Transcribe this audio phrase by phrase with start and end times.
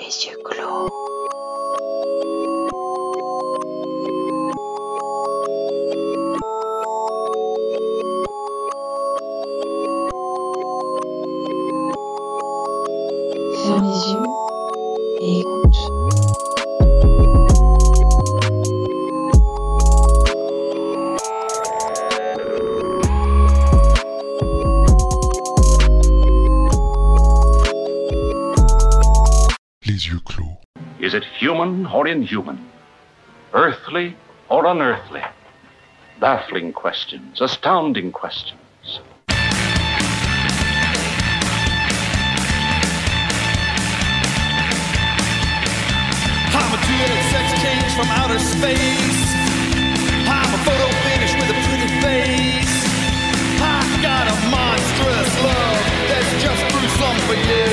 [0.00, 1.17] Les yeux clos.
[36.88, 39.00] Questions, astounding questions.
[46.56, 46.80] I'm a
[47.28, 49.20] sex change from outer space.
[50.32, 52.76] I'm a photo finish with a pretty face.
[53.60, 57.67] I got a monstrous love that's just gruesome for you.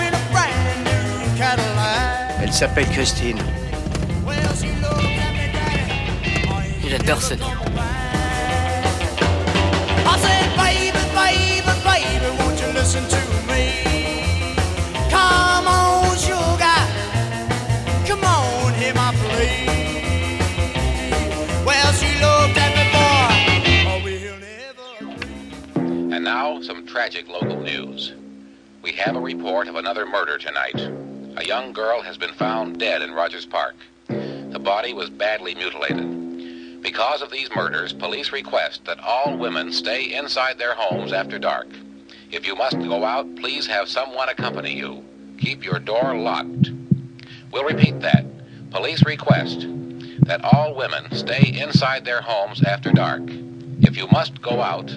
[0.00, 2.42] In a brand new Cadillac.
[2.42, 3.42] Elle s'appelle Christine.
[4.24, 4.98] Well, she looked
[26.98, 28.12] tragic local news.
[28.82, 30.74] We have a report of another murder tonight.
[31.36, 33.76] A young girl has been found dead in Rogers Park.
[34.08, 36.82] The body was badly mutilated.
[36.82, 41.68] Because of these murders, police request that all women stay inside their homes after dark.
[42.32, 45.04] If you must go out, please have someone accompany you.
[45.38, 46.72] Keep your door locked.
[47.52, 48.24] We'll repeat that.
[48.72, 49.68] Police request
[50.22, 53.22] that all women stay inside their homes after dark.
[53.82, 54.90] If you must go out,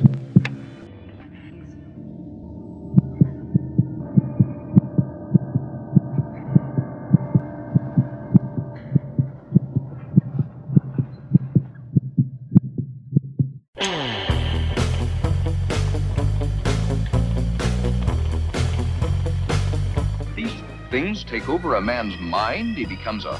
[20.35, 20.53] These
[20.91, 22.77] things take over a man's mind.
[22.77, 23.39] He becomes a,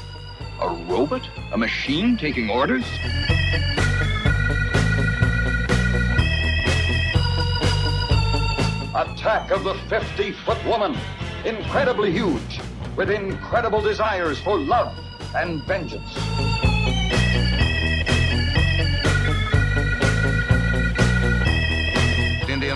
[0.60, 2.84] a robot, a machine taking orders.
[8.96, 10.96] Attack of the 50 foot woman.
[11.44, 12.60] Incredibly huge,
[12.96, 14.92] with incredible desires for love
[15.36, 16.31] and vengeance.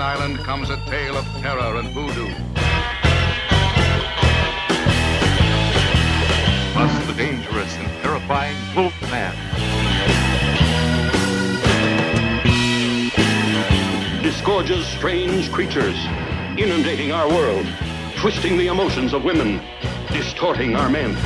[0.06, 2.32] Island comes a tale of terror and voodoo.
[6.72, 9.34] Plus the dangerous and terrifying Wolf Man.
[14.22, 15.98] Disgorges strange creatures,
[16.56, 17.66] inundating our world,
[18.14, 19.60] twisting the emotions of women,
[20.12, 21.16] distorting our men.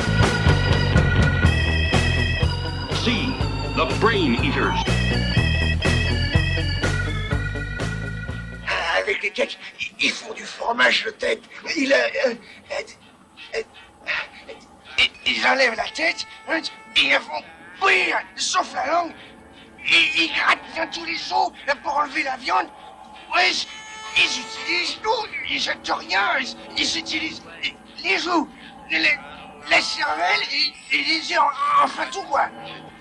[3.05, 3.27] See
[3.77, 5.00] the Brain Eaters.
[10.01, 11.43] Ils font du fromage de tête.
[11.77, 11.97] Il, euh,
[12.27, 12.35] euh,
[13.57, 13.63] euh,
[14.99, 16.61] ils- ils enlèvent la tête, hein,
[16.97, 17.43] ils la font
[17.81, 19.13] bouillir, sauf la langue.
[19.87, 21.51] Ils, ils grattent bien tous les os
[21.83, 22.69] pour enlever la viande.
[24.17, 27.43] Ils utilisent tout, ils jettent rien, ils, ils utilisent
[28.03, 28.49] les joues,
[29.71, 31.39] la cervelle et, et les yeux,
[31.83, 32.49] enfin tout quoi.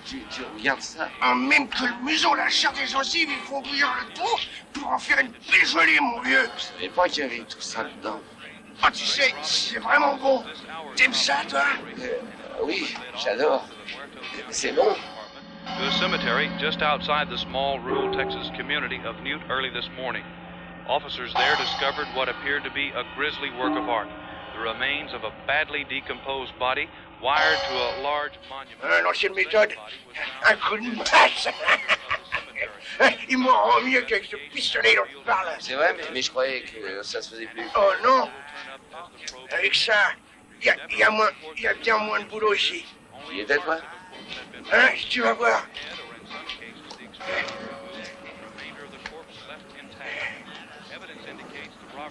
[0.06, 0.22] Tu
[0.57, 4.13] regardes ça Ah, Même que le museau, la chair des gencives, ils font bouillir le
[4.13, 4.40] tout
[4.74, 6.50] pour en faire une belle gelée, mon vieux.
[6.57, 8.19] Je savais pas qu'il y avait tout ça dedans.
[8.84, 10.44] Oh, tu sais, c'est vraiment bon.
[10.96, 11.63] T'aimes ça, toi
[12.63, 13.68] Oui, j'adore.
[14.50, 14.96] C'est bon.
[15.78, 20.24] to a cemetery just outside the small rural Texas community of Newt early this morning.
[20.88, 24.07] Officers there discovered what appeared to be a grisly work of art
[24.54, 26.88] the remains of a badly decomposed body
[27.21, 28.83] wired to a large monument.
[28.83, 29.74] Euh, L'ancienne méthode,
[30.45, 31.48] un coup de masse.
[33.30, 35.48] Il m'en rend mieux qu'avec ce pistolet dont tu parles.
[35.60, 37.63] C'est vrai, mais, mais je croyais que ça se faisait plus.
[37.75, 38.30] Oh non
[39.51, 40.12] Avec ça,
[40.62, 42.86] il y a, y a moins- y a bien moins de boulot ici.
[43.30, 43.77] Tu y étais, toi
[44.72, 45.63] Hein, tu vas voir.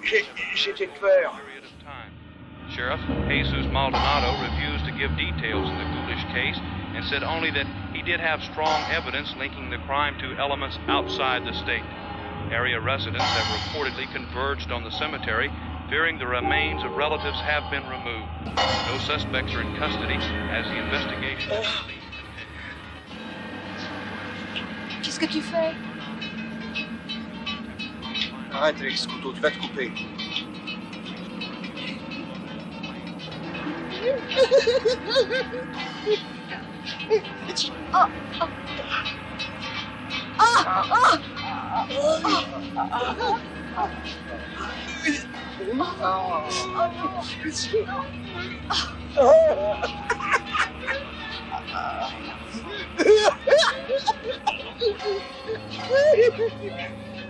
[0.03, 1.39] J'ai- J'étais peur.
[2.75, 6.59] Sheriff Jesus Maldonado refused to give details in the ghoulish case
[6.95, 11.47] and said only that he did have strong evidence linking the crime to elements outside
[11.47, 11.85] the state.
[12.51, 15.51] Area residents have reportedly converged on the cemetery,
[15.89, 18.29] fearing the remains of relatives have been removed.
[18.91, 20.19] No suspects are in custody
[20.51, 21.63] as the investigation.
[25.03, 25.75] Qu'est-ce que tu fais
[28.51, 29.93] Arrête avec ce couteau, tu vas te couper.
[37.91, 38.07] Oh.
[40.41, 41.19] Ah, ah.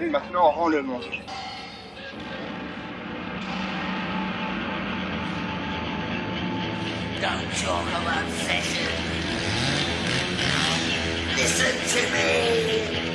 [0.00, 1.00] Maintenant, rends-le-moi.
[7.20, 8.92] Don't talk about session.
[11.36, 13.07] Listen to me.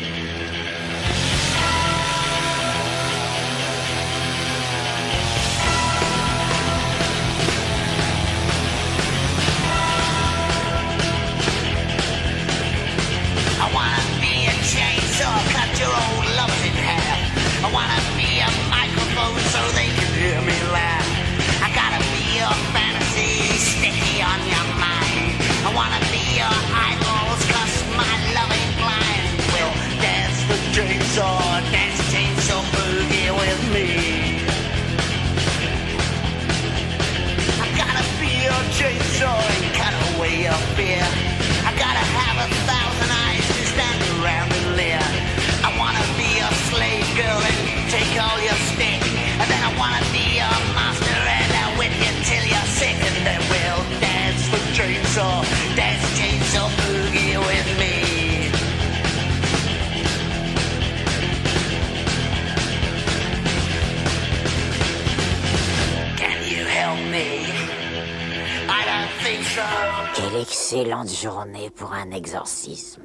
[70.73, 73.03] Excellente journée pour un exorcisme.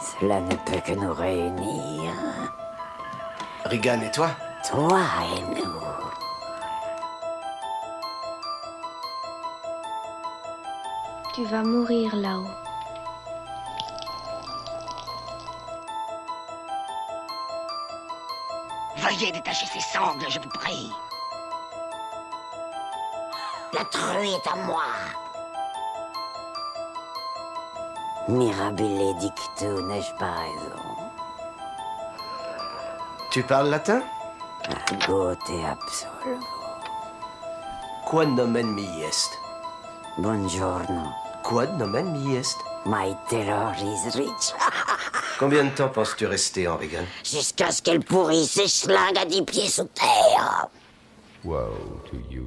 [0.00, 2.12] Cela ne peut que nous réunir.
[3.66, 4.30] Regan et toi?
[4.66, 5.00] Toi
[5.36, 5.80] et nous.
[11.34, 12.46] Tu vas mourir là-haut.
[18.96, 20.90] Veuillez détacher ses sangles, je vous prie.
[23.74, 24.84] La truie est à moi.
[28.28, 30.82] Mirabile dictu, n'ai-je pas raison?
[33.30, 34.02] Tu parles latin?
[34.68, 36.38] Ago te absolvo.
[38.04, 39.30] Quod nomen mi est?
[40.18, 41.08] Buongiorno.
[41.42, 42.58] Quod nomen mi est?
[42.84, 44.52] My terror is rich.
[45.38, 49.68] Combien de temps penses-tu rester, Henrigan Jusqu'à ce qu'elle pourrisse et schlingue à dix pieds
[49.68, 50.68] sous terre.
[51.42, 51.72] Woe
[52.10, 52.46] to you,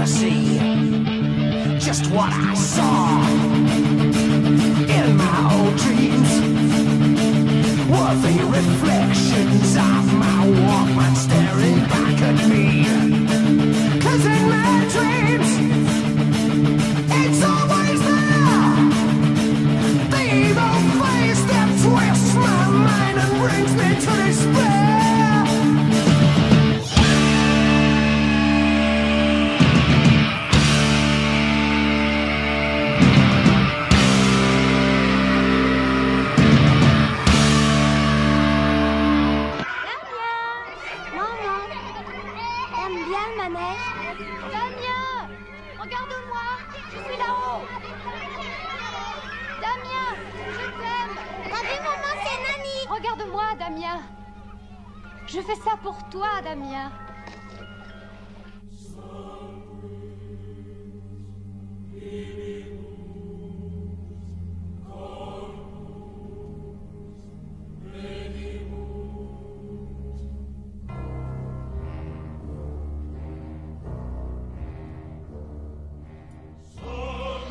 [0.00, 0.58] to see
[1.78, 3.20] just what I saw
[4.98, 6.30] in my old dreams.
[7.90, 10.59] Were they reflections of my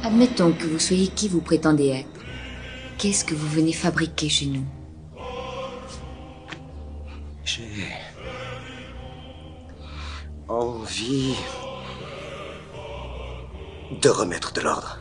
[0.10, 2.26] Admettons que vous soyez qui vous prétendez être.
[2.98, 4.66] Qu'est-ce que vous venez fabriquer chez nous?
[7.46, 7.64] J'ai
[10.48, 11.36] envie
[14.02, 15.00] de remettre de l'ordre.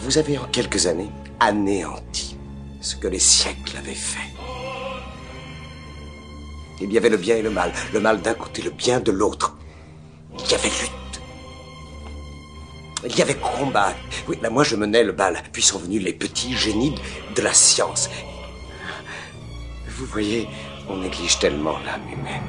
[0.00, 2.36] Vous avez en quelques années anéanti
[2.82, 4.30] ce que les siècles avaient fait.
[6.82, 9.10] Il y avait le bien et le mal, le mal d'un côté, le bien de
[9.10, 9.56] l'autre.
[10.38, 11.03] Il y avait lutte.
[13.06, 13.92] Il y avait combat.
[14.26, 16.94] Oui, là, moi je menais le bal, puis sont venus les petits génies
[17.36, 18.08] de la science.
[19.88, 20.48] Vous voyez,
[20.88, 22.42] on néglige tellement l'âme humaine.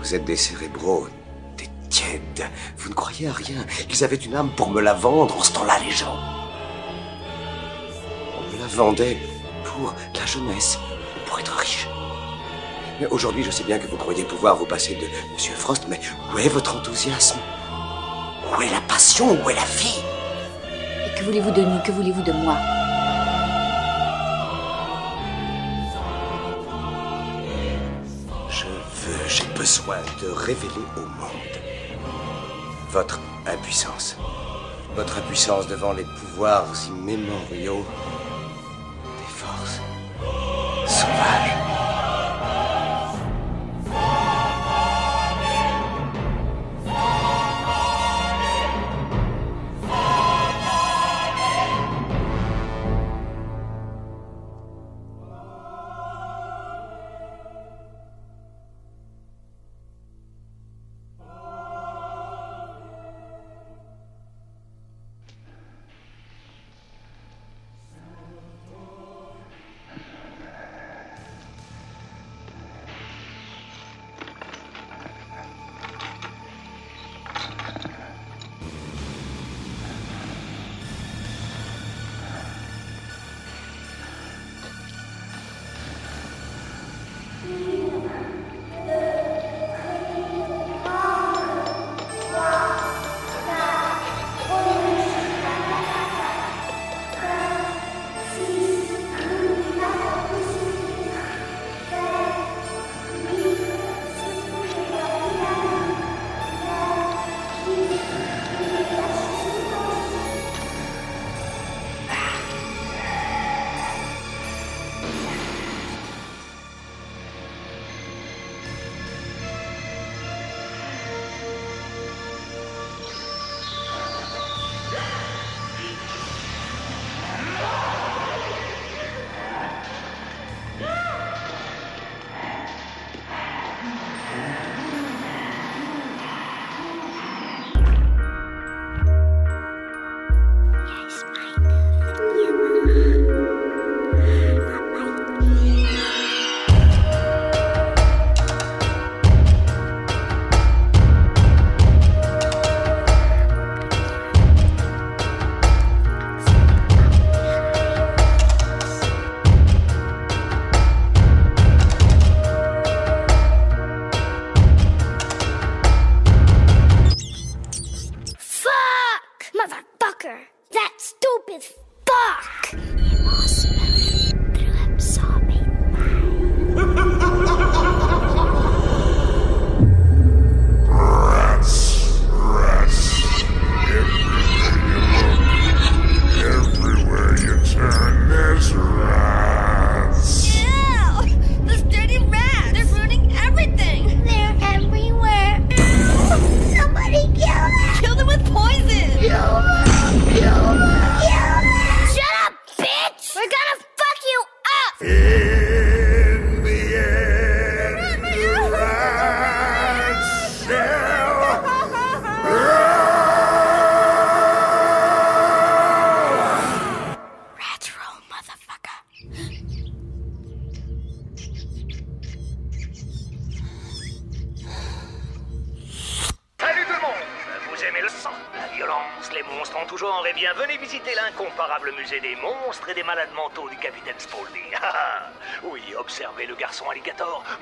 [0.00, 1.08] Vous êtes des cérébraux,
[1.56, 2.48] des tièdes.
[2.78, 3.64] Vous ne croyez à rien.
[3.90, 6.16] Ils avaient une âme pour me la vendre en ce temps-là, les gens.
[8.38, 9.18] On me la vendait
[9.64, 10.78] pour la jeunesse,
[11.26, 11.86] pour être riche.
[13.00, 16.00] Mais aujourd'hui, je sais bien que vous croyez pouvoir vous passer de Monsieur Frost, mais
[16.34, 17.38] où est votre enthousiasme?
[18.52, 19.36] Où est la passion?
[19.44, 20.00] Où est la vie?
[21.06, 21.80] Et que voulez-vous de nous?
[21.80, 22.56] Que voulez-vous de moi?
[28.48, 31.56] Je veux, j'ai besoin de révéler au monde
[32.90, 34.16] votre impuissance.
[34.94, 37.84] Votre impuissance devant les pouvoirs immémoriaux
[39.18, 39.80] des forces
[40.86, 41.55] sauvages.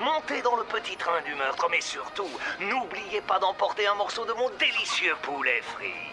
[0.05, 4.33] Montez dans le petit train du meurtre, mais surtout, n'oubliez pas d'emporter un morceau de
[4.33, 6.11] mon délicieux poulet frit.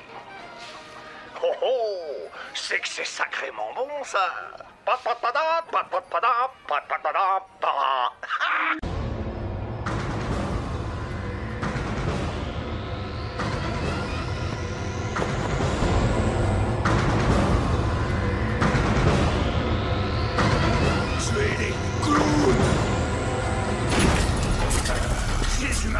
[1.43, 4.33] Oh oh, c'est que c'est sacrément bon ça.
[4.87, 4.99] Pa,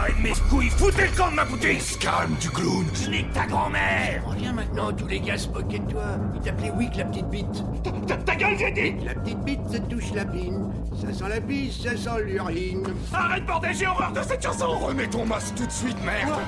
[0.09, 3.35] De mes couilles, foutez le camp de ma boutique Calme, du clown, je n'ai que
[3.35, 6.03] ta grand-mère Reviens maintenant, tous les gars se moquaient de toi.
[6.35, 7.65] Il t'appelait Wick, la petite bite.
[8.09, 10.73] Ta, ta gueule, j'ai dit La petite bite, ça touche la pine.
[11.01, 12.83] Ça sent la pisse, ça sent l'urine.
[13.13, 16.41] Arrête, bordel, j'ai horreur de cette chanson Remets ton masque tout de suite, merde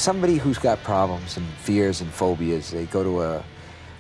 [0.02, 3.44] somebody who's got problems and fears and phobias, they go to a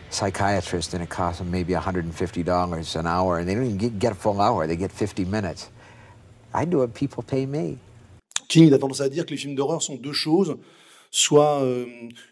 [0.09, 4.15] psychiatrist and it costs them maybe $150 an hour and they don't even get, a
[4.15, 5.69] full hour, they get 50 minutes.
[6.53, 7.77] I do it, people pay me.
[8.49, 10.57] King a tendance à dire que les films d'horreur sont deux choses,
[11.11, 11.85] soit euh,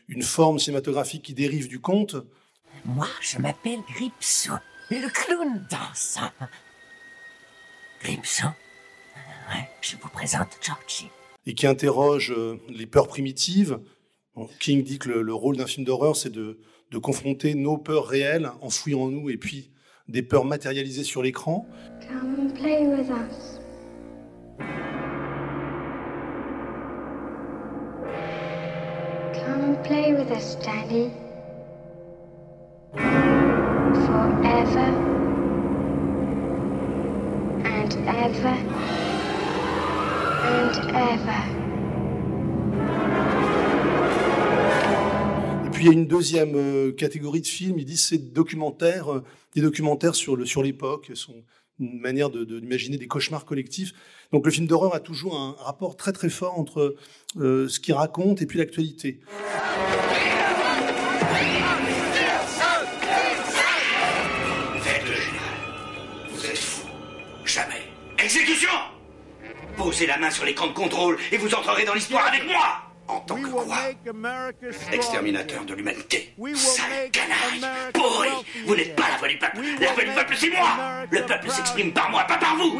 [0.10, 2.16] une forme cinématographique qui dérive du conte,
[2.86, 4.54] Moi, je m'appelle Gripsou,
[4.90, 6.32] le clown dansant.
[8.02, 8.48] Gripsou,
[9.54, 11.12] ouais, je vous présente Georgie.
[11.50, 13.80] Et qui interroge euh, les peurs primitives.
[14.60, 16.60] King dit que le, le rôle d'un film d'horreur, c'est de,
[16.92, 19.72] de confronter nos peurs réelles, enfouies en nous, et puis
[20.08, 21.68] des peurs matérialisées sur l'écran.
[34.06, 34.92] Forever
[37.66, 38.99] and ever and ever.
[45.66, 49.14] Et puis il y a une deuxième euh, catégorie de films, ils disent c'est documentaires,
[49.14, 49.24] euh,
[49.56, 51.44] des documentaires sur sur l'époque, sont
[51.80, 53.94] une manière d'imaginer des cauchemars collectifs.
[54.32, 56.96] Donc le film d'horreur a toujours un rapport très très fort entre
[57.38, 59.22] euh, ce qu'il raconte et puis l'actualité.
[69.90, 73.22] Posez la main sur l'écran de contrôle et vous entrerez dans l'histoire avec moi En
[73.22, 73.76] tant que quoi
[74.92, 76.36] Exterminateur de l'humanité.
[76.54, 77.92] Sale canaille.
[77.92, 78.30] Pourri
[78.68, 79.58] Vous n'êtes pas la voix du peuple.
[79.82, 80.68] La voix du peuple, c'est moi
[81.10, 82.80] Le peuple s'exprime par moi, pas par vous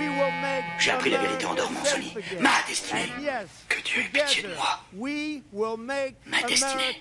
[0.78, 2.14] J'ai appris la vérité en dormant, Sony.
[2.40, 3.10] Ma destinée.
[3.68, 4.80] Que Dieu ait pitié de moi.
[4.96, 7.00] We will make Ma destinée.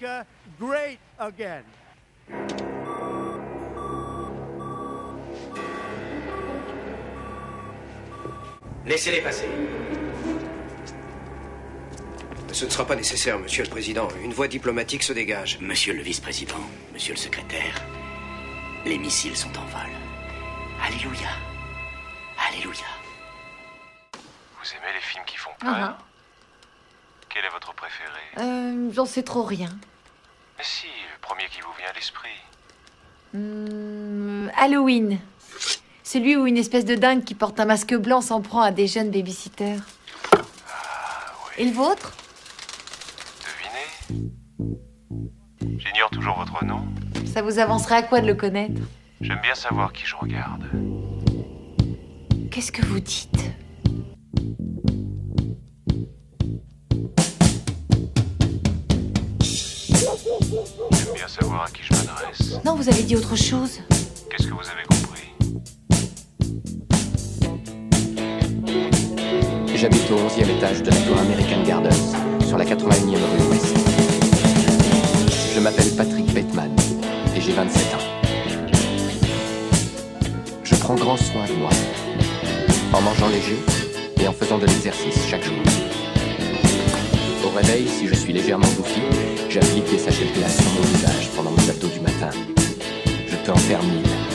[8.89, 9.49] Laissez-les passer.
[12.53, 14.09] Ce ne sera pas nécessaire, monsieur le président.
[14.23, 15.59] Une voie diplomatique se dégage.
[15.61, 16.59] Monsieur le vice-président,
[16.93, 17.75] monsieur le secrétaire,
[18.85, 19.91] les missiles sont en vol.
[20.83, 21.29] Alléluia.
[22.49, 22.87] Alléluia.
[24.15, 25.99] Vous aimez les films qui font Ah, peur?
[27.29, 28.21] Quel est votre préféré?
[28.39, 29.69] Euh, J'en sais trop rien.
[30.57, 32.31] Mais si, le premier qui vous vient à l'esprit.
[33.35, 35.21] Hmm, Halloween.
[36.11, 38.87] Celui où une espèce de dingue qui porte un masque blanc s'en prend à des
[38.87, 39.83] jeunes babysitters.
[41.59, 42.17] Et le vôtre?
[45.61, 46.81] J'ignore toujours votre nom.
[47.27, 48.81] Ça vous avancerait à quoi de le connaître?
[49.21, 50.65] J'aime bien savoir qui je regarde.
[52.51, 53.51] Qu'est-ce que vous dites?
[60.91, 62.65] J'aime bien savoir à qui je m'adresse.
[62.65, 63.81] Non, vous avez dit autre chose.
[64.31, 65.29] Qu'est-ce que vous avez compris?
[69.81, 73.77] J'habite au 11e étage de la American Gardens, sur la 81e rue Ouest.
[75.55, 76.75] Je m'appelle Patrick Bateman
[77.37, 77.99] et j'ai 27 ans.
[80.65, 81.71] Je prends grand soin de moi,
[82.93, 83.57] en mangeant léger
[84.21, 85.63] et en faisant de l'exercice chaque jour.
[87.45, 89.01] Au réveil, si je suis légèrement bouffi,
[89.49, 92.31] j'applique des sachets de glace sur mon visage pendant mon abdos du matin.
[93.29, 94.28] Je te en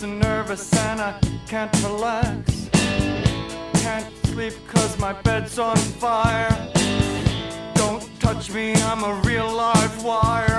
[0.00, 2.70] I'm nervous and I can't relax.
[3.82, 6.50] Can't sleep cause my bed's on fire.
[7.74, 10.57] Don't touch me, I'm a real live wire.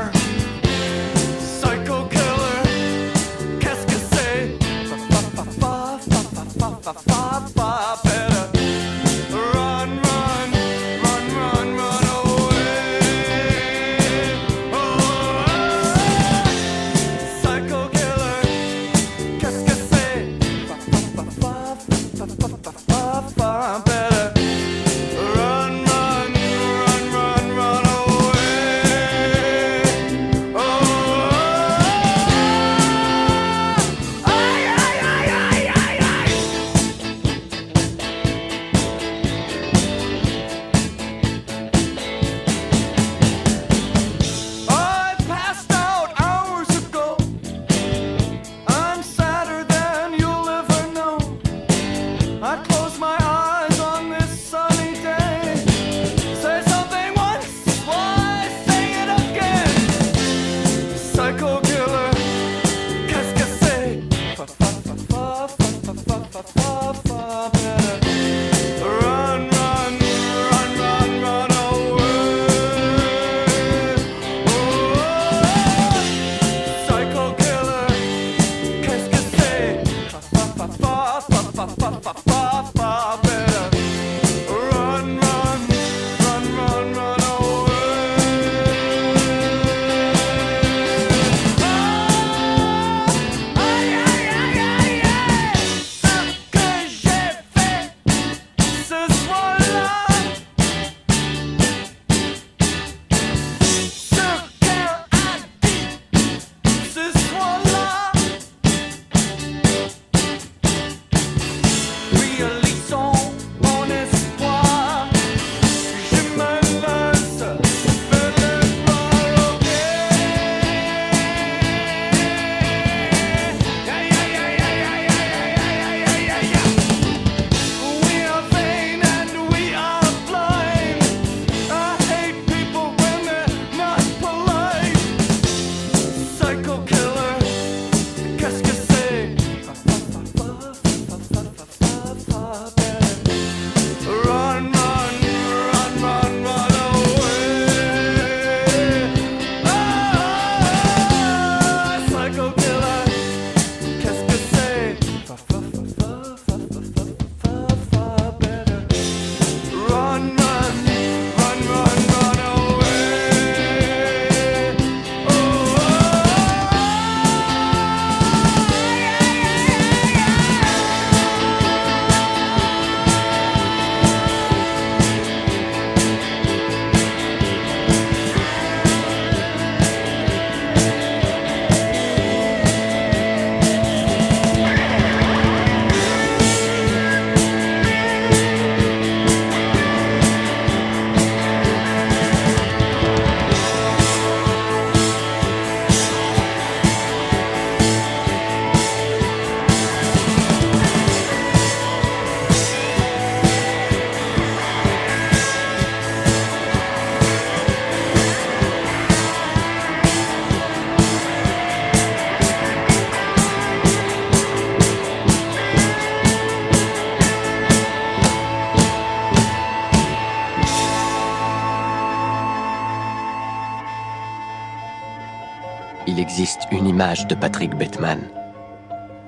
[226.99, 228.19] Existe une image de Patrick Bateman,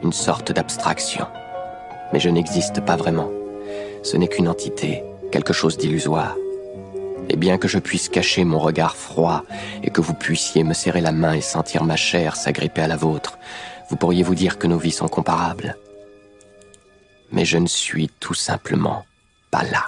[0.04, 1.26] une sorte d'abstraction.
[2.12, 3.30] Mais je n'existe pas vraiment.
[4.04, 6.36] Ce n'est qu'une entité, quelque chose d'illusoire.
[7.30, 9.44] Et bien que je puisse cacher mon regard froid
[9.84, 12.98] et que vous puissiez me serrer la main et sentir ma chair s'agripper à la
[12.98, 13.38] vôtre,
[13.90, 15.78] vous pourriez vous dire que nos vies sont comparables.
[17.32, 19.06] Mais je ne suis tout simplement
[19.50, 19.86] pas là.